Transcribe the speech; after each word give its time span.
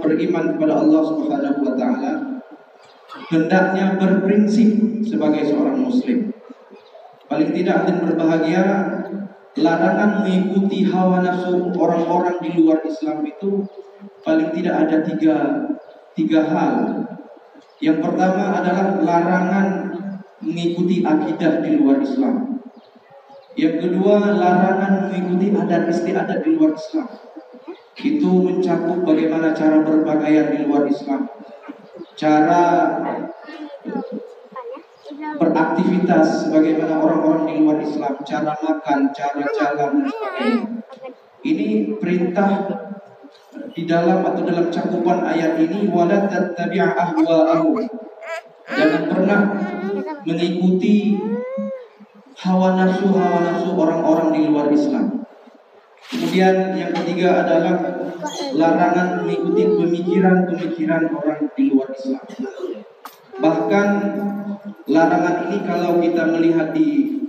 beriman 0.00 0.56
kepada 0.56 0.80
Allah 0.80 1.02
Subhanahu 1.04 1.58
wa 1.66 1.74
taala 1.74 2.12
hendaknya 3.28 3.96
berprinsip 3.96 5.02
sebagai 5.04 5.48
seorang 5.48 5.84
muslim. 5.84 6.32
Paling 7.28 7.50
tidak 7.56 7.88
dan 7.88 7.96
berbahagia 8.04 8.64
larangan 9.56 10.24
mengikuti 10.24 10.84
hawa 10.88 11.24
nafsu 11.24 11.72
orang-orang 11.76 12.40
di 12.40 12.50
luar 12.60 12.80
Islam 12.84 13.24
itu 13.24 13.64
paling 14.24 14.52
tidak 14.56 14.74
ada 14.88 14.96
tiga 15.04 15.36
tiga 16.12 16.40
hal. 16.48 16.76
Yang 17.82 17.98
pertama 18.04 18.62
adalah 18.62 19.00
larangan 19.00 19.66
mengikuti 20.38 21.02
akidah 21.02 21.64
di 21.64 21.70
luar 21.80 21.98
Islam. 22.04 22.62
Yang 23.56 23.74
kedua 23.88 24.32
larangan 24.32 25.12
mengikuti 25.12 25.52
adat 25.52 25.88
istiadat 25.92 26.40
di 26.44 26.50
luar 26.56 26.72
Islam 26.76 27.31
itu 28.02 28.30
mencakup 28.30 29.06
bagaimana 29.06 29.54
cara 29.54 29.86
berpakaian 29.86 30.50
di 30.50 30.66
luar 30.66 30.90
Islam, 30.90 31.30
cara 32.18 32.62
beraktivitas 35.38 36.46
sebagaimana 36.46 36.98
orang-orang 36.98 37.42
di 37.46 37.54
luar 37.62 37.78
Islam, 37.78 38.14
cara 38.26 38.52
makan, 38.58 39.00
cara 39.14 39.46
jalan. 39.54 39.92
Ini 41.42 41.98
perintah 41.98 42.50
di 43.72 43.82
dalam 43.88 44.22
atau 44.22 44.42
dalam 44.46 44.66
cakupan 44.70 45.26
ayat 45.26 45.58
ini 45.58 45.90
wala 45.90 46.30
tattabi'a 46.30 46.94
ahwa'ahum. 46.94 47.82
Jangan 48.72 49.02
pernah 49.10 49.40
mengikuti 50.22 51.18
hawa 52.38 52.78
nafsu 52.78 53.10
hawa 53.10 53.38
nafsu 53.42 53.70
orang-orang. 53.74 54.21
Kemudian 56.32 56.80
yang 56.80 56.96
ketiga 56.96 57.44
adalah 57.44 57.76
larangan 58.56 59.20
mengikuti 59.20 59.68
pemikiran-pemikiran 59.68 61.12
orang 61.12 61.44
di 61.52 61.68
luar 61.68 61.92
Islam. 61.92 62.24
Bahkan 63.36 63.88
larangan 64.88 65.36
ini 65.44 65.60
kalau 65.68 66.00
kita 66.00 66.24
melihat 66.32 66.72
di 66.72 67.20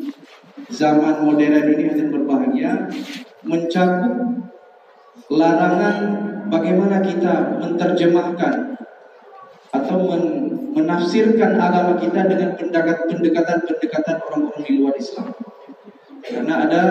zaman 0.71 1.19
modern 1.19 1.67
ini 1.75 1.83
yang 1.99 2.15
berbahagia 2.15 2.71
mencakup 3.43 4.47
larangan 5.27 5.95
bagaimana 6.47 7.03
kita 7.03 7.59
menerjemahkan 7.59 8.79
atau 9.83 9.97
men 9.99 10.23
menafsirkan 10.79 11.59
agama 11.59 11.99
kita 11.99 12.23
dengan 12.23 12.55
pendekatan-pendekatan 12.55 14.15
orang-orang 14.31 14.63
di 14.63 14.79
luar 14.79 14.95
Islam. 14.95 15.35
Karena 16.23 16.63
ada 16.63 16.83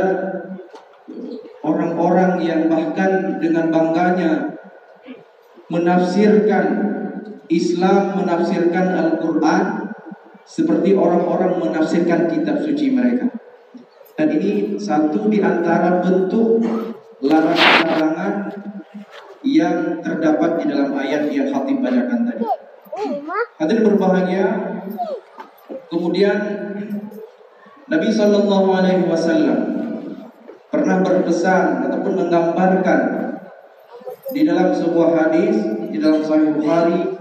orang-orang 1.63 2.43
yang 2.43 2.67
bahkan 2.67 3.39
dengan 3.39 3.71
bangganya 3.71 4.59
menafsirkan 5.71 6.67
Islam, 7.49 8.23
menafsirkan 8.23 8.87
Al-Quran 8.99 9.95
seperti 10.43 10.99
orang-orang 10.99 11.63
menafsirkan 11.63 12.29
kitab 12.29 12.61
suci 12.67 12.93
mereka. 12.93 13.31
Dan 14.19 14.29
ini 14.37 14.77
satu 14.77 15.31
di 15.33 15.41
antara 15.41 16.05
bentuk 16.05 16.61
larangan-larangan 17.23 18.35
yang 19.43 20.03
terdapat 20.05 20.51
di 20.63 20.65
dalam 20.71 20.91
ayat 20.95 21.31
yang 21.33 21.49
Khatib 21.51 21.81
bacakan 21.81 22.21
tadi. 22.29 22.45
Hadirin 23.59 23.87
berbahagia. 23.87 24.47
Kemudian 25.89 26.37
Nabi 27.89 28.09
Shallallahu 28.09 28.69
Alaihi 28.73 29.09
Wasallam 29.09 29.59
pernah 30.73 31.05
berpesan 31.05 31.85
ataupun 31.85 32.13
menggambarkan 32.17 33.01
di 34.33 34.49
dalam 34.49 34.73
sebuah 34.73 35.09
hadis 35.21 35.61
di 35.93 36.01
dalam 36.01 36.25
Sahih 36.25 36.57
Bukhari 36.57 37.13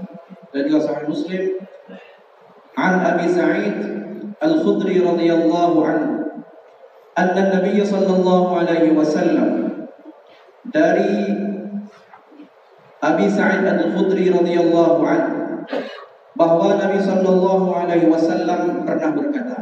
dan 0.55 0.61
juga 0.71 0.79
Sahih 0.87 1.11
Muslim 1.11 1.43
an 2.79 2.93
Abi 3.03 3.27
Sa'id 3.27 3.75
Al-Khudri 4.39 5.03
radhiyallahu 5.03 5.77
anhu 5.83 6.11
anna 7.19 7.43
Nabi 7.51 7.83
sallallahu 7.83 8.55
alaihi 8.55 8.95
wasallam 8.95 9.83
dari 10.71 11.35
Abi 13.03 13.27
Sa'id 13.27 13.67
Al-Khudri 13.67 14.31
radhiyallahu 14.31 15.03
anhu 15.03 15.67
bahwa 16.39 16.79
Nabi 16.79 17.03
sallallahu 17.03 17.67
alaihi 17.75 18.07
wasallam 18.07 18.87
pernah 18.87 19.11
berkata 19.11 19.59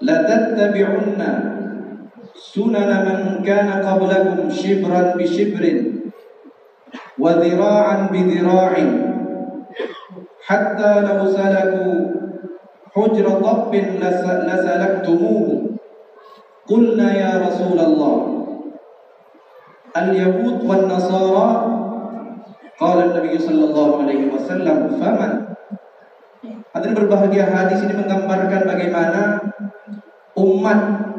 La 0.00 0.24
tattabi'unna 0.24 1.59
sunana 2.40 3.04
man 3.04 3.44
kana 3.44 3.84
qablakum 3.84 4.48
shibran 4.48 5.12
bi 5.20 5.28
shibrin 5.28 6.08
wa 7.20 7.36
dhira'an 7.36 8.08
bi 8.08 8.24
dhira'in 8.24 8.90
hatta 10.48 11.04
law 11.04 11.28
salaku 11.28 11.84
hujra 12.96 13.32
dhabbin 13.44 14.00
lasalaktumuhu 14.00 15.76
qulna 16.64 17.12
ya 17.12 17.44
rasulullah 17.44 18.16
al-yahud 19.92 20.64
wan 20.64 20.88
nasara 20.88 21.76
Qala 22.80 23.12
Nabi 23.12 23.36
sallallahu 23.36 24.08
alaihi 24.08 24.32
wasallam 24.32 24.96
faman 24.96 25.52
Hadirin 26.72 26.96
berbahagia 26.96 27.44
hadis 27.52 27.84
ini 27.84 27.92
menggambarkan 27.92 28.64
bagaimana 28.64 29.52
umat 30.32 31.09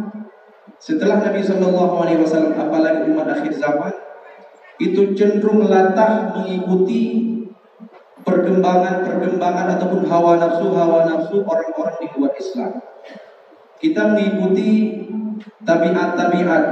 setelah 0.81 1.21
Nabi 1.21 1.45
Shallallahu 1.45 1.93
Alaihi 2.01 2.25
Wasallam, 2.25 2.57
apalagi 2.57 3.05
umat 3.13 3.29
akhir 3.29 3.53
zaman, 3.53 3.93
itu 4.81 5.13
cenderung 5.13 5.69
latah 5.69 6.33
mengikuti 6.33 7.29
perkembangan-perkembangan 8.25 9.77
ataupun 9.77 10.09
hawa 10.09 10.41
nafsu 10.41 10.73
hawa 10.73 11.05
nafsu 11.05 11.45
orang-orang 11.45 11.95
di 12.01 12.07
luar 12.17 12.33
Islam. 12.33 12.71
Kita 13.77 14.01
mengikuti 14.13 14.69
tabiat-tabiat, 15.61 16.63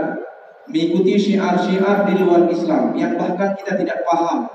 mengikuti 0.69 1.13
syiar-syiar 1.17 2.09
di 2.09 2.13
luar 2.21 2.49
Islam 2.49 2.97
yang 2.97 3.13
bahkan 3.13 3.53
kita 3.57 3.77
tidak 3.77 4.01
paham 4.09 4.49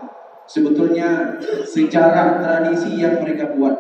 sebetulnya 0.51 1.39
sejarah 1.63 2.43
tradisi 2.43 2.99
yang 2.99 3.23
mereka 3.23 3.55
buat. 3.55 3.75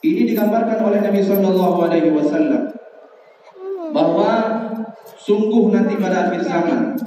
Ini 0.00 0.32
digambarkan 0.32 0.80
oleh 0.80 1.04
Nabi 1.04 1.20
Shallallahu 1.20 1.78
Alaihi 1.86 2.10
Wasallam 2.10 2.72
bahwa 3.92 4.51
Sungguh 5.22 5.70
nanti 5.70 5.94
pada 6.02 6.26
akhir 6.26 6.42
zaman 6.42 6.98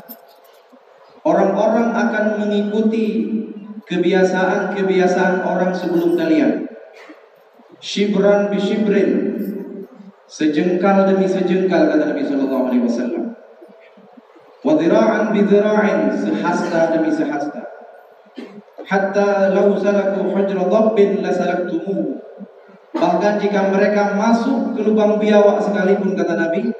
orang-orang 1.27 1.91
akan 1.91 2.25
mengikuti 2.39 3.27
kebiasaan-kebiasaan 3.83 5.43
orang 5.43 5.75
sebelum 5.75 6.15
kalian. 6.15 6.69
Shibran 7.83 8.47
bi 8.53 8.57
shibrin. 8.61 9.11
Sejengkal 10.25 11.11
demi 11.11 11.29
sejengkal 11.29 11.91
kata 11.91 12.15
Nabi 12.15 12.23
sallallahu 12.25 12.63
alaihi 12.71 12.83
wasallam. 12.87 13.25
Bi 14.65 15.41
dhira'in, 15.45 16.09
sehasta 16.17 16.95
demi 16.97 17.13
sehasta. 17.13 17.61
Hatta 18.85 19.53
law 19.53 19.77
salaku 19.77 20.33
hujra 20.33 20.65
dhabbin 20.65 21.21
la 21.21 21.29
salaktumuhu. 21.29 22.21
Bahkan 22.95 23.33
jika 23.43 23.69
mereka 23.69 24.17
masuk 24.17 24.73
ke 24.73 24.81
lubang 24.81 25.21
biawak 25.21 25.61
sekalipun 25.61 26.17
kata 26.17 26.33
Nabi, 26.37 26.73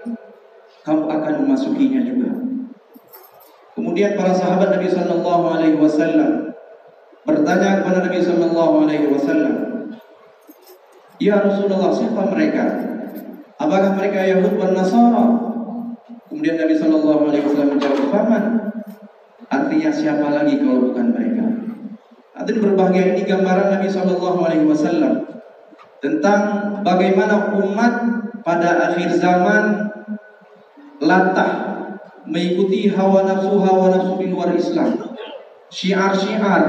kamu 0.85 1.03
akan 1.09 1.33
memasukinya 1.41 2.01
juga. 2.05 2.31
Kemudian 3.73 4.15
para 4.15 4.31
sahabat 4.31 4.77
Nabi 4.77 4.87
Sallallahu 4.87 5.45
Alaihi 5.51 5.81
Wasallam 5.81 6.53
bertanya 7.25 7.81
kepada 7.81 8.05
Nabi 8.05 8.19
Sallallahu 8.21 8.73
Alaihi 8.85 9.09
Wasallam, 9.09 9.55
Ya 11.17 11.41
Rasulullah, 11.41 11.89
siapa 11.89 12.21
mereka? 12.29 12.63
Apakah 13.57 13.97
mereka 13.97 14.19
Yahud 14.23 14.61
dan 14.61 14.77
Nasara? 14.77 15.25
Kemudian 16.29 16.55
Nabi 16.59 16.75
Sallallahu 16.77 17.21
Alaihi 17.33 17.43
Wasallam 17.49 17.69
menjawab, 17.75 18.05
Faman. 18.13 18.43
Artinya 19.45 19.89
siapa 19.89 20.27
lagi 20.31 20.59
kalau 20.61 20.91
bukan 20.91 21.05
mereka? 21.15 21.45
Artinya 22.35 22.61
berbahagia 22.67 23.15
ini 23.15 23.21
gambaran 23.25 23.67
Nabi 23.79 23.87
Sallallahu 23.89 24.39
Alaihi 24.43 24.67
Wasallam 24.67 25.13
tentang 26.03 26.41
bagaimana 26.85 27.55
umat 27.57 27.93
pada 28.45 28.91
akhir 28.91 29.17
zaman 29.17 29.94
latah 31.01 31.51
mengikuti 32.25 32.89
hawa 32.89 33.23
nafsu 33.23 33.59
hawa 33.61 33.93
nafsu 33.93 34.13
di 34.19 34.27
luar 34.31 34.51
Islam. 34.55 35.15
Syiar-syiar 35.69 36.63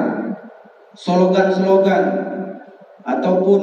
slogan-slogan 0.96 2.04
ataupun 3.04 3.60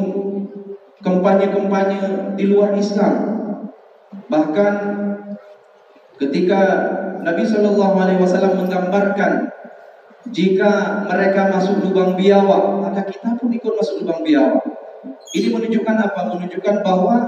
kampanye-kampanye 1.04 2.34
di 2.40 2.46
luar 2.48 2.78
Islam. 2.78 3.14
Bahkan 4.30 4.74
ketika 6.22 6.62
Nabi 7.26 7.44
Shallallahu 7.44 7.96
Alaihi 7.98 8.22
Wasallam 8.22 8.64
menggambarkan 8.64 9.52
jika 10.32 11.04
mereka 11.04 11.52
masuk 11.52 11.84
lubang 11.84 12.16
biawak 12.16 12.80
maka 12.80 13.04
kita 13.04 13.36
pun 13.36 13.52
ikut 13.52 13.74
masuk 13.76 14.06
lubang 14.06 14.24
biawak. 14.24 14.64
Ini 15.34 15.50
menunjukkan 15.50 15.98
apa? 15.98 16.30
Menunjukkan 16.32 16.86
bahwa 16.86 17.28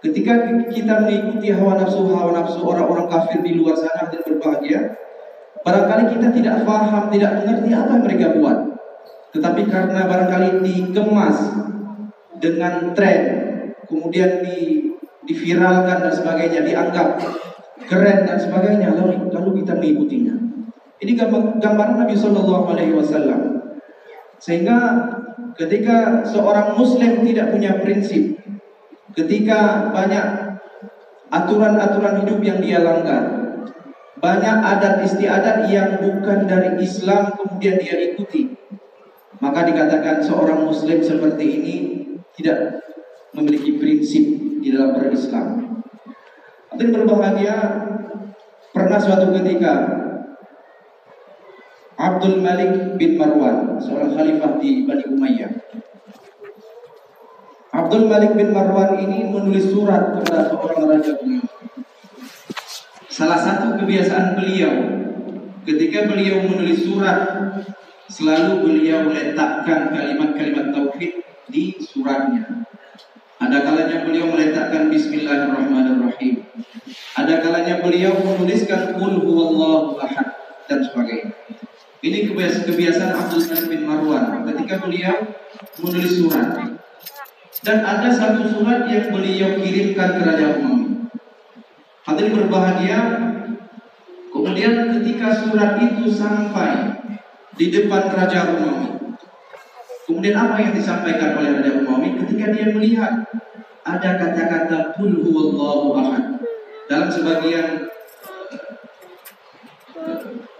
Ketika 0.00 0.64
kita 0.72 1.04
mengikuti 1.04 1.52
hawa 1.52 1.76
nafsu 1.76 2.08
hawa 2.08 2.32
nafsu 2.32 2.64
orang-orang 2.64 3.06
kafir 3.12 3.44
di 3.44 3.52
luar 3.60 3.76
sana 3.76 4.08
dan 4.08 4.24
berbahagia, 4.24 4.96
Barangkali 5.60 6.16
kita 6.16 6.28
tidak 6.32 6.64
paham, 6.64 7.12
tidak 7.12 7.44
mengerti 7.44 7.70
apa 7.76 7.92
yang 7.92 8.04
mereka 8.08 8.26
buat. 8.40 8.58
Tetapi 9.36 9.62
karena 9.68 10.08
barangkali 10.08 10.48
dikemas 10.64 11.36
dengan 12.40 12.96
tren, 12.96 13.22
kemudian 13.84 14.40
di, 14.40 14.88
diviralkan 15.28 16.08
dan 16.08 16.12
sebagainya, 16.16 16.64
dianggap 16.64 17.20
keren 17.84 18.24
dan 18.24 18.40
sebagainya, 18.40 18.96
lalu, 18.96 19.28
lalu 19.28 19.50
kita 19.60 19.76
mengikutinya. 19.76 20.34
Ini 21.00 21.12
gambar, 21.16 21.60
gambaran 21.60 21.96
Nabi 22.08 22.16
Shallallahu 22.16 22.64
Alaihi 22.72 22.96
Wasallam. 22.96 23.40
Sehingga 24.40 24.78
ketika 25.60 26.24
seorang 26.24 26.72
Muslim 26.80 27.20
tidak 27.28 27.52
punya 27.52 27.76
prinsip, 27.84 28.40
ketika 29.14 29.90
banyak 29.90 30.58
aturan-aturan 31.30 32.26
hidup 32.26 32.40
yang 32.42 32.58
dia 32.58 32.78
langgar, 32.82 33.22
banyak 34.20 34.56
adat 34.60 35.00
istiadat 35.06 35.70
yang 35.72 36.02
bukan 36.02 36.44
dari 36.44 36.76
Islam 36.82 37.32
kemudian 37.38 37.80
dia 37.80 37.96
ikuti. 38.12 38.52
Maka 39.40 39.64
dikatakan 39.64 40.20
seorang 40.20 40.68
muslim 40.68 41.00
seperti 41.00 41.44
ini 41.48 41.76
tidak 42.36 42.84
memiliki 43.32 43.80
prinsip 43.80 44.24
di 44.60 44.68
dalam 44.68 45.00
berislam. 45.00 45.80
Hadirin 46.68 46.92
berbahagia, 46.92 47.56
pernah 48.76 49.00
suatu 49.00 49.32
ketika 49.40 49.72
Abdul 51.96 52.44
Malik 52.44 53.00
bin 53.00 53.16
Marwan, 53.16 53.80
seorang 53.80 54.12
khalifah 54.12 54.60
di 54.60 54.84
Bani 54.84 55.04
Umayyah. 55.08 55.52
Abdul 57.80 58.12
Malik 58.12 58.36
bin 58.36 58.52
Marwan 58.52 59.00
ini 59.00 59.32
menulis 59.32 59.72
surat 59.72 60.12
kepada 60.12 60.52
seorang 60.52 60.84
raja 60.84 61.16
Umayyah. 61.16 61.48
Salah 63.08 63.40
satu 63.40 63.80
kebiasaan 63.80 64.36
beliau 64.36 64.72
ketika 65.64 66.04
beliau 66.12 66.44
menulis 66.44 66.84
surat 66.84 67.24
selalu 68.12 68.68
beliau 68.68 69.08
letakkan 69.08 69.96
kalimat-kalimat 69.96 70.76
tauhid 70.76 71.24
di 71.48 71.80
suratnya. 71.80 72.68
Ada 73.40 73.64
kalanya 73.64 74.04
beliau 74.04 74.28
meletakkan 74.28 74.92
bismillahirrahmanirrahim. 74.92 76.44
Ada 77.16 77.40
kalanya 77.40 77.80
beliau 77.80 78.12
menuliskan 78.20 78.92
qul 78.92 79.24
huwallahu 79.24 79.96
ahad 80.04 80.36
dan 80.68 80.84
sebagainya. 80.84 81.32
Ini 82.04 82.28
kebiasaan 82.36 83.16
Abdul 83.16 83.44
Malik 83.48 83.66
bin 83.72 83.82
Marwan 83.88 84.44
ketika 84.44 84.84
beliau 84.84 85.16
menulis 85.80 86.20
surat. 86.20 86.79
Dan 87.60 87.84
ada 87.84 88.08
satu 88.08 88.48
surat 88.48 88.88
yang 88.88 89.12
beliau 89.12 89.60
kirimkan 89.60 90.16
ke 90.16 90.20
Raja 90.24 90.56
Umayyah. 90.56 91.12
Hadirin 92.08 92.32
berbahagia. 92.40 93.00
Kemudian 94.32 94.96
ketika 94.96 95.28
surat 95.44 95.76
itu 95.76 96.08
sampai 96.08 96.96
di 97.60 97.68
depan 97.68 98.08
Raja 98.16 98.56
Umawi. 98.56 99.12
Kemudian 100.08 100.36
apa 100.40 100.56
yang 100.56 100.72
disampaikan 100.72 101.36
oleh 101.36 101.60
Raja 101.60 101.84
Umawi 101.84 102.16
ketika 102.24 102.48
dia 102.56 102.72
melihat 102.72 103.28
ada 103.84 104.10
kata-kata 104.16 104.96
Qul 104.96 105.20
huwallahu 105.20 106.00
ahad 106.00 106.40
dalam 106.88 107.12
sebagian 107.12 107.92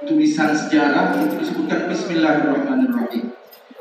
tulisan 0.05 0.53
sejarah 0.53 1.17
itu 1.17 1.41
disebutkan 1.41 1.89
Bismillahirrahmanirrahim. 1.89 3.33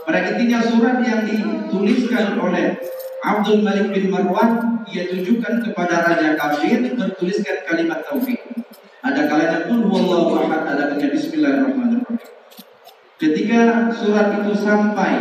Pada 0.08 0.20
intinya 0.26 0.64
surat 0.64 1.04
yang 1.04 1.28
dituliskan 1.28 2.40
oleh 2.40 2.80
Abdul 3.20 3.60
Malik 3.62 3.92
bin 3.92 4.08
Marwan 4.08 4.80
ia 4.88 5.12
tunjukkan 5.12 5.68
kepada 5.70 6.08
raja 6.08 6.40
kafir 6.40 6.82
bertuliskan 6.96 7.68
kalimat 7.68 8.02
tauhid. 8.08 8.40
Ada 9.00 9.28
kalanya 9.28 9.60
pun 9.68 9.88
wallahu 9.88 10.40
ahad, 10.44 10.64
ada 10.66 10.84
kalanya 10.92 11.12
bismillahirrahmanirrahim. 11.16 12.20
Ketika 13.20 13.92
surat 13.92 14.40
itu 14.40 14.56
sampai 14.56 15.20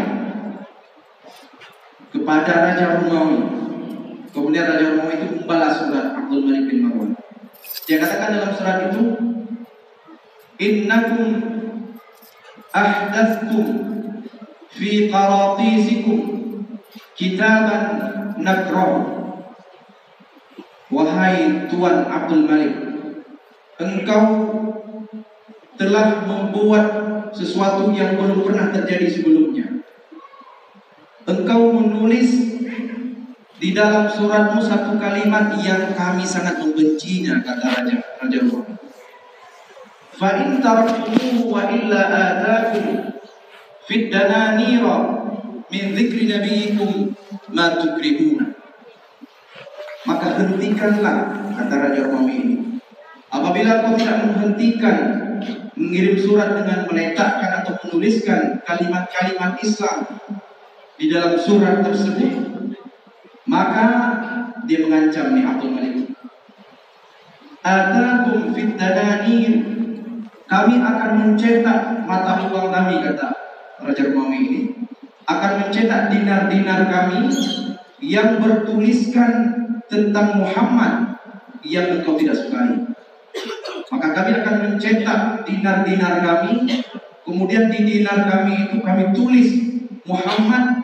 kepada 2.15 2.53
Raja 2.71 3.03
Romawi, 3.03 3.39
kemudian 4.31 4.71
Raja 4.71 4.95
Romawi 4.95 5.15
itu 5.19 5.27
membalas 5.43 5.83
surat 5.83 6.15
Abdul 6.15 6.47
Malik 6.47 6.71
bin 6.71 6.87
Marwan. 6.87 7.11
Dia 7.91 7.99
katakan 7.99 8.39
dalam 8.39 8.53
surat 8.55 8.79
itu, 8.91 9.03
Innakum 10.59 11.27
ahdathtum 12.75 13.67
fi 14.75 15.11
qaratisikum 15.11 16.38
kitaban 17.19 17.83
nakrah. 18.39 19.19
Wahai 20.89 21.69
Tuan 21.69 22.09
Abdul 22.09 22.49
Malik 22.49 22.73
Engkau 23.77 24.27
telah 25.79 26.25
membuat 26.27 26.87
sesuatu 27.31 27.93
yang 27.95 28.19
belum 28.19 28.43
pernah 28.43 28.73
terjadi 28.73 29.07
sebelumnya. 29.21 29.85
Engkau 31.29 31.77
menulis 31.77 32.59
di 33.59 33.71
dalam 33.71 34.11
suratmu 34.11 34.59
satu 34.65 34.99
kalimat 34.99 35.55
yang 35.63 35.95
kami 35.95 36.27
sangat 36.27 36.59
membencinya 36.59 37.39
kata 37.43 37.67
Raja 37.69 37.95
Raja 38.19 38.39
Umar. 38.49 38.67
Fa 40.19 40.31
in 40.43 40.59
wa 41.47 41.63
illa 41.71 42.03
atakum 42.11 42.87
fid 43.87 44.11
dananira 44.11 45.18
min 45.69 45.93
dzikri 45.93 46.25
nabiyikum 46.29 47.13
ma. 47.53 47.77
Maka 50.09 50.27
hentikanlah 50.41 51.17
kata 51.53 51.75
Raja 51.75 52.01
Romawi 52.09 52.35
ini. 52.41 52.57
Apabila 53.29 53.85
kau 53.85 53.93
tidak 54.01 54.25
menghentikan 54.25 54.97
mengirim 55.77 56.17
surat 56.17 56.57
dengan 56.57 56.89
meletakkan 56.89 57.61
atau 57.61 57.77
menuliskan 57.85 58.65
kalimat-kalimat 58.65 59.61
Islam 59.61 60.09
di 60.97 61.13
dalam 61.13 61.37
surat 61.37 61.85
tersebut, 61.85 62.41
maka 63.45 63.87
dia 64.65 64.81
mengancam 64.89 65.37
nih 65.37 65.45
Abdul 65.45 65.73
Malik. 65.77 65.97
Atakum 67.61 68.57
fit 68.57 68.81
Kami 70.49 70.75
akan 70.81 71.11
mencetak 71.21 72.09
mata 72.09 72.49
uang 72.49 72.73
kami 72.73 73.05
kata 73.05 73.29
Raja 73.85 74.03
Romawi 74.09 74.41
ini 74.49 74.78
akan 75.29 75.53
mencetak 75.69 76.09
dinar-dinar 76.09 76.89
kami 76.89 77.29
yang 78.01 78.41
bertuliskan 78.41 79.33
tentang 79.93 80.41
Muhammad 80.41 81.21
yang 81.61 82.01
engkau 82.01 82.17
tidak 82.17 82.41
sukai. 82.41 82.89
Maka 83.89 84.09
kami 84.17 84.31
akan 84.41 84.55
mencetak 84.65 85.21
dinar-dinar 85.45 86.25
kami, 86.25 86.85
kemudian 87.25 87.69
di 87.69 87.81
dinar 87.85 88.25
kami 88.25 88.69
itu 88.69 88.77
kami 88.81 89.13
tulis 89.13 89.49
Muhammad 90.09 90.81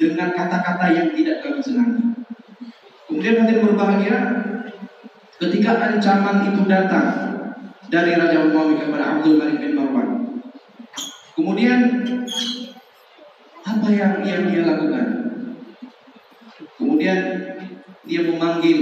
dengan 0.00 0.32
kata-kata 0.32 0.86
yang 0.92 1.08
tidak 1.12 1.44
kami 1.44 1.60
senangi. 1.60 2.04
Kemudian 3.08 3.44
nanti 3.44 3.60
berbahagia 3.60 4.18
ketika 5.36 5.76
ancaman 5.76 6.48
itu 6.48 6.64
datang 6.64 7.08
dari 7.92 8.16
Raja 8.16 8.40
Umayyah 8.48 8.88
kepada 8.88 9.04
Abdul 9.20 9.36
Malik 9.36 9.60
bin 9.60 9.76
Marwan. 9.76 10.08
Kemudian 11.36 11.80
apa 13.82 13.90
yang 13.90 14.22
yang 14.22 14.42
dia 14.46 14.62
lakukan? 14.62 15.06
Kemudian 16.78 17.18
dia 18.06 18.20
memanggil 18.30 18.78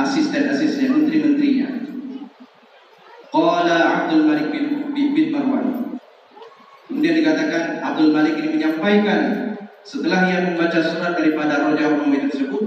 asisten-asistennya, 0.00 0.96
menteri-menterinya. 0.96 1.68
Qala 3.28 3.76
Abdul 3.84 4.24
Malik 4.24 4.48
bin, 4.48 4.96
bin 4.96 5.28
Marwan. 5.28 6.00
Kemudian 6.88 7.20
dikatakan 7.20 7.84
Abdul 7.84 8.16
Malik 8.16 8.40
ini 8.40 8.56
menyampaikan 8.56 9.52
setelah 9.84 10.32
ia 10.32 10.48
membaca 10.48 10.80
surat 10.80 11.20
daripada 11.20 11.68
Raja 11.68 12.00
Umayyah 12.00 12.32
tersebut, 12.32 12.64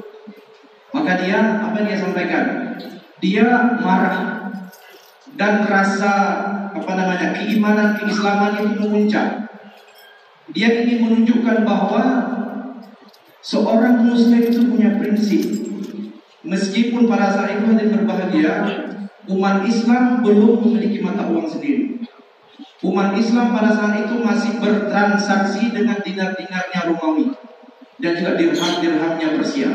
maka 0.93 1.25
dia 1.25 1.41
apa 1.57 1.81
dia 1.81 1.97
sampaikan? 1.97 2.77
Dia 3.17 3.81
marah 3.81 4.53
dan 5.33 5.65
rasa 5.65 6.13
apa 6.69 6.91
namanya 6.93 7.33
keimanan 7.33 7.97
keislaman 7.97 8.61
itu 8.61 8.77
memuncak 8.77 9.48
dia 10.53 10.81
ingin 10.81 11.05
menunjukkan 11.05 11.61
bahwa 11.61 12.03
seorang 13.45 14.05
muslim 14.05 14.41
itu 14.41 14.61
punya 14.65 14.97
prinsip. 14.97 15.43
Meskipun 16.41 17.05
pada 17.05 17.29
saat 17.29 17.61
itu 17.61 17.67
ada 17.69 17.85
berbahagia, 17.85 18.53
umat 19.29 19.61
Islam 19.67 20.25
belum 20.25 20.65
memiliki 20.65 21.05
mata 21.05 21.29
uang 21.29 21.45
sendiri. 21.45 22.01
Umat 22.79 23.11
Islam 23.19 23.51
pada 23.51 23.75
saat 23.75 24.07
itu 24.07 24.23
masih 24.23 24.55
bertransaksi 24.63 25.75
dengan 25.75 25.99
dinar-dinarnya 25.99 26.79
Romawi 26.87 27.35
dan 27.99 28.15
juga 28.15 28.39
dirham-dirhamnya 28.39 29.27
Persia. 29.35 29.71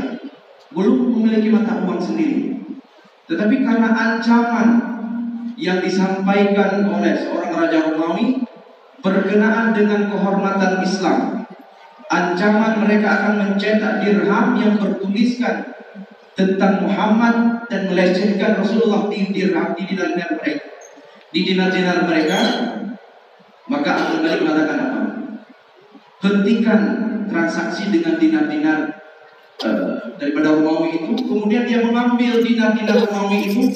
Belum 0.72 1.12
memiliki 1.12 1.52
mata 1.52 1.84
uang 1.84 2.00
sendiri. 2.00 2.56
Tetapi 3.28 3.56
karena 3.62 3.92
ancaman 3.92 4.68
yang 5.60 5.84
disampaikan 5.84 6.88
oleh 6.88 7.12
seorang 7.14 7.52
raja 7.54 7.78
Romawi 7.92 8.43
berkenaan 9.04 9.76
dengan 9.76 10.08
kehormatan 10.08 10.80
Islam. 10.80 11.44
Ancaman 12.08 12.80
mereka 12.84 13.08
akan 13.20 13.34
mencetak 13.36 14.00
dirham 14.00 14.56
yang 14.56 14.80
bertuliskan 14.80 15.76
tentang 16.32 16.88
Muhammad 16.88 17.68
dan 17.68 17.92
melecehkan 17.92 18.58
Rasulullah 18.58 19.06
di 19.12 19.28
dirham 19.30 19.76
di 19.76 19.84
dinar 19.84 20.16
mereka. 20.16 20.72
di 21.34 21.42
dinar-dinar 21.50 22.06
mereka, 22.06 22.38
maka 23.66 23.90
Abdul 23.90 24.22
Malik 24.22 24.46
mengatakan 24.46 24.78
apa? 24.86 25.00
Hentikan 26.22 26.80
transaksi 27.26 27.90
dengan 27.90 28.22
dinar-dinar 28.22 29.02
uh, 29.66 30.14
daripada 30.14 30.54
Romawi 30.54 31.02
itu, 31.02 31.26
kemudian 31.26 31.66
dia 31.66 31.82
mengambil 31.82 32.38
dinar-dinar 32.38 33.02
Romawi 33.02 33.50
itu, 33.50 33.66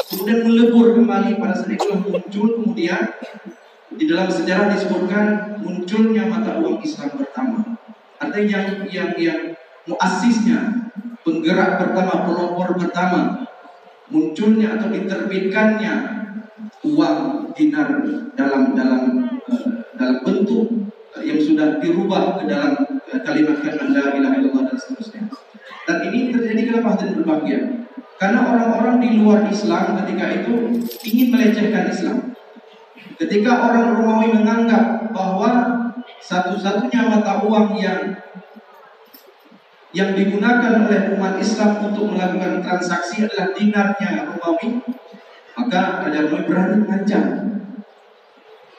kemudian 0.00 0.48
melebur 0.48 0.96
kembali 0.96 1.36
pada 1.36 1.60
saat 1.60 1.76
itu 1.76 1.92
muncul 1.92 2.46
kemudian 2.56 3.04
di 3.94 4.04
dalam 4.10 4.28
sejarah 4.30 4.74
disebutkan 4.74 5.58
munculnya 5.62 6.26
mata 6.26 6.58
uang 6.58 6.82
Islam 6.82 7.14
pertama. 7.14 7.78
Artinya 8.18 8.58
yang 8.62 8.68
yang 8.90 9.10
yang 9.18 9.40
muasisnya, 9.86 10.90
penggerak 11.22 11.78
pertama, 11.80 12.24
pelopor 12.26 12.74
pertama, 12.78 13.46
munculnya 14.10 14.78
atau 14.78 14.88
diterbitkannya 14.90 15.94
uang 16.84 17.18
dinar 17.56 18.04
dalam 18.36 18.76
dalam 18.76 19.02
uh, 19.48 19.66
dalam 19.96 20.18
bentuk 20.22 20.92
yang 21.24 21.40
sudah 21.40 21.80
dirubah 21.80 22.42
ke 22.42 22.50
dalam 22.50 22.76
uh, 22.84 23.20
kalimat 23.24 23.62
kalimat 23.62 23.88
la 23.94 24.04
ilaha 24.18 24.60
dan 24.68 24.76
seterusnya. 24.76 25.22
Dan 25.84 25.96
ini 26.08 26.32
terjadi 26.32 26.60
kenapa 26.72 26.96
dan 26.96 27.12
berbahagia? 27.16 27.60
Karena 28.16 28.40
orang-orang 28.46 28.96
di 29.04 29.20
luar 29.20 29.44
Islam 29.50 30.00
ketika 30.00 30.26
itu 30.32 30.80
ingin 31.04 31.28
melecehkan 31.34 31.92
Islam. 31.92 32.33
Ketika 33.14 33.70
orang 33.70 33.94
Romawi 33.94 34.34
menganggap 34.34 35.14
bahwa 35.14 35.50
satu-satunya 36.18 37.06
mata 37.06 37.46
uang 37.46 37.78
yang 37.78 38.18
yang 39.94 40.10
digunakan 40.18 40.90
oleh 40.90 41.14
umat 41.14 41.38
Islam 41.38 41.86
untuk 41.86 42.10
melakukan 42.10 42.66
transaksi 42.66 43.22
adalah 43.22 43.54
dinarnya 43.54 44.26
Romawi, 44.26 44.82
maka 45.54 46.02
ada 46.02 46.26
Romawi 46.26 46.44
berani 46.50 46.76
mengancam. 46.82 47.24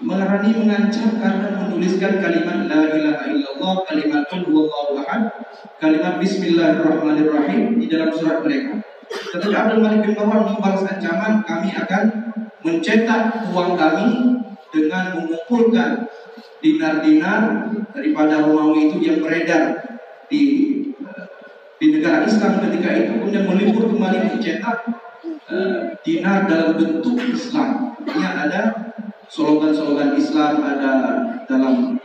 Berani 0.03 0.51
mengancam 0.51 1.09
karena 1.23 1.47
menuliskan 1.55 2.19
kalimat 2.19 2.67
La 2.67 2.83
ilaha 2.91 3.23
illallah, 3.31 3.75
kalimat 3.87 4.27
Qul 4.27 4.67
ahad, 4.99 5.21
kalimat 5.79 6.19
Bismillahirrahmanirrahim 6.19 7.79
di 7.79 7.87
dalam 7.87 8.11
surat 8.11 8.43
mereka. 8.43 8.83
Ketika 9.07 9.55
Abdul 9.55 9.79
Malik 9.79 10.03
bin 10.03 10.19
Marwan 10.19 10.51
membalas 10.51 10.83
ancaman, 10.83 11.47
kami 11.47 11.71
akan 11.71 12.03
mencetak 12.65 13.53
uang 13.53 13.77
kami 13.77 14.41
dengan 14.73 15.21
mengumpulkan 15.21 16.09
dinar-dinar 16.59 17.69
daripada 17.93 18.41
Romawi 18.41 18.89
itu 18.89 18.97
yang 19.05 19.21
beredar 19.21 19.85
di 20.25 20.43
di 21.75 21.85
negara 21.91 22.25
Islam 22.25 22.63
ketika 22.65 22.89
itu 22.97 23.11
kemudian 23.19 23.45
melipur 23.45 23.85
kembali 23.91 24.33
mencetak 24.33 24.77
uh, 25.51 25.93
dinar 26.01 26.49
dalam 26.49 26.73
bentuk 26.79 27.19
Islam. 27.21 27.93
Ini 28.05 28.25
ada 28.25 28.61
slogan-slogan 29.27 30.15
Islam, 30.15 30.61
ada 30.61 30.91
dalam 31.49 31.97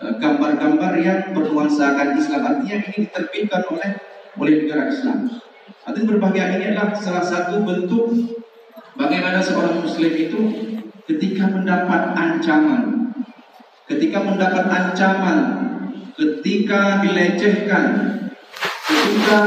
eh, 0.00 0.12
gambar-gambar 0.20 0.92
uh, 0.96 1.00
yang 1.00 1.20
bernuansakan 1.32 2.16
Islam. 2.16 2.40
Artinya 2.44 2.76
ini 2.86 3.08
diterbitkan 3.08 3.62
oleh 3.72 3.90
oleh 4.36 4.54
negara 4.64 4.88
Islam. 4.88 5.28
Artinya 5.84 6.06
berbahagia 6.16 6.60
ini 6.60 6.64
adalah 6.72 6.92
salah 6.94 7.24
satu 7.24 7.64
bentuk 7.64 8.12
bagaimana 9.00 9.40
seorang 9.40 9.80
Muslim 9.80 10.12
itu 10.12 10.40
ketika 11.08 11.48
mendapat 11.48 12.12
ancaman, 12.12 13.16
ketika 13.88 14.20
mendapat 14.20 14.68
ancaman, 14.68 15.38
ketika 16.12 17.00
dilecehkan, 17.00 17.86
ketika 18.84 19.40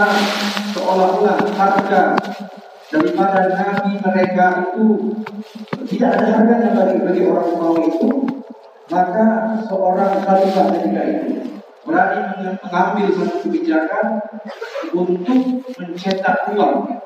seolah-olah 0.74 1.38
harga 1.54 2.18
daripada 2.90 3.42
nabi 3.54 4.02
mereka 4.02 4.46
itu 4.74 4.88
tidak 5.94 6.10
ada 6.18 6.26
harganya 6.34 6.70
bagi 6.78 6.98
bagi 7.02 7.22
orang 7.26 7.50
mau 7.58 7.78
itu 7.82 8.10
maka 8.90 9.58
seorang 9.66 10.22
khalifah 10.22 10.66
ketika 10.78 11.02
itu 11.02 11.30
berani 11.84 12.20
mengambil 12.64 13.08
satu 13.12 13.36
kebijakan 13.44 14.24
untuk 14.96 15.20
mencetak 15.76 16.56
uang 16.56 17.04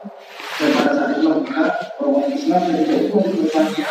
dan 0.57 0.69
pada 0.73 0.91
saat 0.93 1.09
itu 1.17 1.27
maka 1.29 1.61
orang 2.01 2.29
Islam 2.33 2.61
ketika 2.69 2.95
itu 2.97 3.17
bertanya 3.17 3.89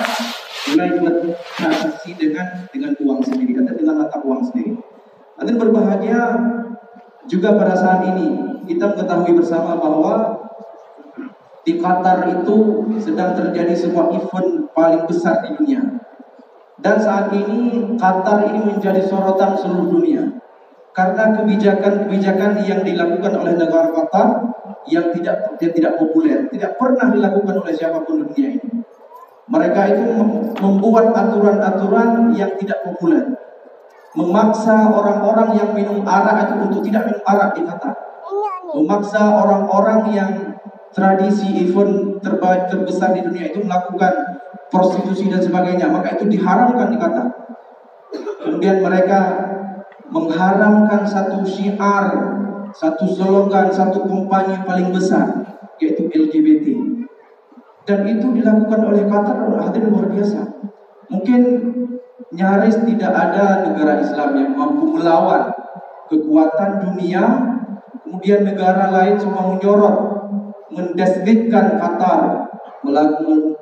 mulai 0.66 0.90
bertransaksi 0.98 2.10
dengan 2.18 2.66
dengan 2.74 2.90
uang 2.98 3.20
sendiri 3.22 3.54
atau 3.62 3.74
dengan 3.78 3.94
mata 4.02 4.18
uang 4.22 4.42
sendiri. 4.50 4.74
Nanti 5.38 5.52
berbahagia 5.54 6.22
juga 7.30 7.54
pada 7.54 7.74
saat 7.78 8.02
ini 8.14 8.58
kita 8.66 8.94
mengetahui 8.94 9.32
bersama 9.38 9.78
bahwa 9.78 10.42
di 11.66 11.82
Qatar 11.82 12.30
itu 12.30 12.86
sedang 13.02 13.34
terjadi 13.34 13.74
sebuah 13.74 14.14
event 14.14 14.70
paling 14.70 15.02
besar 15.06 15.42
di 15.46 15.54
dunia. 15.58 15.82
Dan 16.78 16.96
saat 16.98 17.30
ini 17.34 17.94
Qatar 17.98 18.50
ini 18.50 18.74
menjadi 18.74 19.02
sorotan 19.06 19.58
seluruh 19.58 19.98
dunia. 19.98 20.45
Karena 20.96 21.36
kebijakan-kebijakan 21.36 22.64
yang 22.64 22.80
dilakukan 22.80 23.32
oleh 23.36 23.52
negara 23.52 23.92
Qatar 23.92 24.28
yang 24.88 25.12
tidak 25.12 25.60
yang 25.60 25.72
tidak 25.76 25.92
populer, 26.00 26.48
tidak 26.48 26.72
pernah 26.80 27.12
dilakukan 27.12 27.60
oleh 27.60 27.74
siapa 27.76 28.00
pun 28.00 28.24
dunia 28.24 28.56
ini. 28.56 28.80
Mereka 29.46 29.80
itu 29.92 30.04
membuat 30.56 31.12
aturan-aturan 31.12 32.32
yang 32.32 32.56
tidak 32.56 32.80
populer 32.82 33.36
memaksa 34.16 34.88
orang-orang 34.90 35.60
yang 35.60 35.70
minum 35.76 36.00
arak 36.02 36.48
itu 36.48 36.54
untuk 36.64 36.80
tidak 36.88 37.02
minum 37.12 37.22
arak 37.28 37.50
di 37.52 37.62
Qatar. 37.68 37.94
Memaksa 38.72 39.22
orang-orang 39.36 40.00
yang 40.16 40.30
tradisi 40.96 41.68
event 41.68 42.18
terbaik 42.24 42.72
terbesar 42.72 43.12
di 43.12 43.20
dunia 43.20 43.52
itu 43.52 43.60
melakukan 43.62 44.40
prostitusi 44.72 45.28
dan 45.28 45.44
sebagainya, 45.44 45.92
maka 45.92 46.16
itu 46.16 46.24
diharamkan 46.32 46.88
di 46.90 46.96
Qatar. 46.96 47.26
Kemudian 48.40 48.80
mereka 48.80 49.18
mengharamkan 50.10 51.02
satu 51.06 51.42
syiar, 51.42 52.06
satu 52.70 53.04
slogan, 53.10 53.70
satu 53.70 54.06
kampanye 54.06 54.62
paling 54.62 54.94
besar, 54.94 55.46
yaitu 55.82 56.06
LGBT. 56.06 56.66
Dan 57.86 58.02
itu 58.06 58.26
dilakukan 58.34 58.80
oleh 58.82 59.06
Qatar 59.06 59.46
hadirin 59.62 59.94
luar 59.94 60.10
biasa. 60.10 60.42
Mungkin 61.06 61.40
nyaris 62.34 62.82
tidak 62.82 63.12
ada 63.14 63.62
negara 63.62 64.02
Islam 64.02 64.34
yang 64.34 64.52
mampu 64.58 64.90
melawan 64.98 65.54
kekuatan 66.10 66.70
dunia 66.82 67.22
kemudian 68.02 68.42
negara 68.46 68.90
lain 68.90 69.14
semua 69.18 69.54
menyorot 69.54 69.96
mendeskripsikan 70.74 71.78
Qatar 71.78 72.20
melakukan 72.82 73.54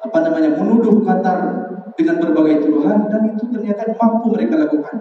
apa 0.00 0.18
namanya 0.24 0.50
menuduh 0.56 1.04
Qatar 1.04 1.38
dengan 1.96 2.16
berbagai 2.20 2.64
tuduhan 2.64 3.08
dan 3.08 3.32
itu 3.32 3.44
ternyata 3.52 3.92
mampu 3.96 4.32
mereka 4.32 4.64
lakukan 4.64 4.96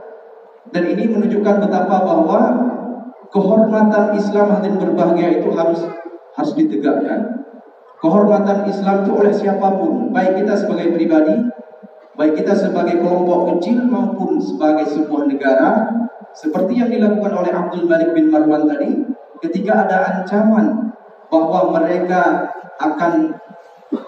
dan 0.74 0.84
ini 0.89 1.05
menunjukkan 1.10 1.55
betapa 1.65 1.95
bahwa 2.01 2.41
kehormatan 3.29 4.17
Islam 4.17 4.63
yang 4.63 4.77
berbahagia 4.81 5.41
itu 5.43 5.50
harus 5.53 5.81
harus 6.36 6.53
ditegakkan. 6.57 7.45
Kehormatan 8.01 8.69
Islam 8.69 9.05
itu 9.05 9.12
oleh 9.17 9.34
siapa 9.34 9.67
pun 9.77 10.13
baik 10.13 10.41
kita 10.41 10.53
sebagai 10.57 10.93
pribadi 10.93 11.36
baik 12.15 12.34
kita 12.41 12.55
sebagai 12.55 13.03
kelompok 13.03 13.55
kecil 13.55 13.84
maupun 13.91 14.39
sebagai 14.39 14.88
sebuah 14.88 15.27
negara 15.27 15.69
seperti 16.31 16.79
yang 16.79 16.89
dilakukan 16.91 17.31
oleh 17.43 17.51
Abdul 17.51 17.88
Malik 17.88 18.15
bin 18.15 18.31
Marwan 18.31 18.67
tadi 18.67 19.03
ketika 19.43 19.88
ada 19.88 19.98
ancaman 20.15 20.95
bahwa 21.27 21.75
mereka 21.75 22.51
akan 22.79 23.36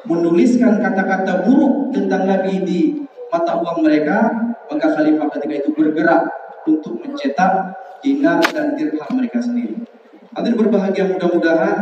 menuliskan 0.07 0.79
kata-kata 0.79 1.47
buruk 1.47 1.91
tentang 1.91 2.27
Nabi 2.27 2.63
di 2.63 2.79
mata 3.27 3.59
uang 3.59 3.83
mereka 3.83 4.31
maka 4.71 4.87
khalifah 4.95 5.27
ketika 5.35 5.67
itu 5.67 5.69
bergerak 5.75 6.31
untuk 6.67 6.99
mencetak 6.99 7.73
dinar 8.03 8.43
dan 8.51 8.75
dirham 8.75 9.11
mereka 9.15 9.39
sendiri. 9.39 9.79
Hadir 10.35 10.53
berbahagia 10.53 11.17
mudah-mudahan 11.17 11.75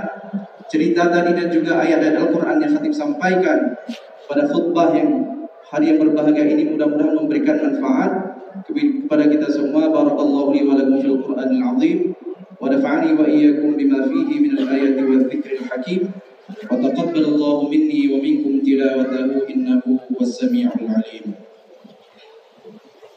cerita 0.72 1.12
tadi 1.12 1.32
dan 1.36 1.48
juga 1.52 1.82
ayat 1.82 2.00
dari 2.00 2.16
Al-Quran 2.16 2.58
yang 2.62 2.72
Khatib 2.78 2.94
sampaikan 2.96 3.76
pada 4.30 4.48
khutbah 4.48 4.96
yang 4.96 5.10
hari 5.66 5.92
yang 5.92 6.00
berbahagia 6.00 6.46
ini 6.56 6.72
mudah-mudahan 6.72 7.14
memberikan 7.20 7.58
manfaat 7.60 8.12
kepada 8.64 9.28
kita 9.28 9.48
semua. 9.52 9.92
Barakallahu 9.92 10.56
li 10.56 10.62
wa 10.64 10.78
lakum 10.78 11.02
fil 11.04 11.20
qur'anil 11.20 11.64
azim 11.76 11.98
wa 12.56 12.72
nafa'ani 12.72 13.10
wa 13.18 13.28
iyyakum 13.28 13.76
bima 13.76 14.08
fihi 14.08 14.36
min 14.40 14.52
al-ayati 14.56 15.02
wa 15.04 15.20
dhikril 15.28 15.64
hakim. 15.68 16.02
Taqabbalallahu 16.46 17.74
minni 17.74 18.14
wa 18.14 18.22
minkum 18.22 18.62
tilawatahu 18.62 19.50
innahu 19.50 19.98
was 20.14 20.38
samiul 20.38 20.78
alim 20.88 21.34